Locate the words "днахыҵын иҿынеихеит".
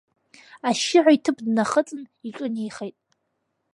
1.45-2.97